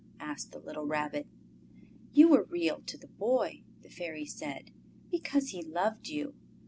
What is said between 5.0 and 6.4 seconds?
"because he loved you.